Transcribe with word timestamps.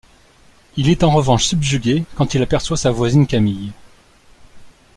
Il 0.77 0.89
est 0.89 1.03
en 1.03 1.11
revanche 1.11 1.45
subjugué 1.45 2.05
quand 2.15 2.33
il 2.33 2.41
aperçoit 2.41 2.75
sa 2.75 2.89
voisine 2.89 3.27
Camille. 3.27 3.71